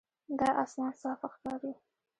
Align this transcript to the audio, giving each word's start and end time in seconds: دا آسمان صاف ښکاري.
دا 0.39 0.49
آسمان 0.63 0.91
صاف 1.01 1.21
ښکاري. 1.33 1.73